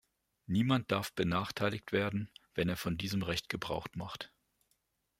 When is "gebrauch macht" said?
3.49-4.31